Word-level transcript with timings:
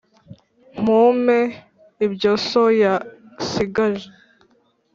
Mu 0.83 0.99
mpe 1.23 1.39
ibyo 2.05 2.31
so 2.49 2.63
ya 2.81 2.93
sigaje 3.49 4.07